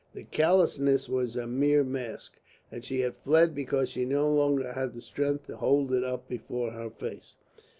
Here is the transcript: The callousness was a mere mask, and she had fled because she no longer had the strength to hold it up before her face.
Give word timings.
The 0.15 0.23
callousness 0.23 1.07
was 1.07 1.35
a 1.35 1.45
mere 1.45 1.83
mask, 1.83 2.37
and 2.71 2.83
she 2.83 3.01
had 3.01 3.13
fled 3.15 3.53
because 3.53 3.89
she 3.89 4.03
no 4.03 4.33
longer 4.33 4.73
had 4.73 4.95
the 4.95 4.99
strength 5.01 5.45
to 5.45 5.57
hold 5.57 5.93
it 5.93 6.03
up 6.03 6.27
before 6.27 6.71
her 6.71 6.89
face. 6.89 7.37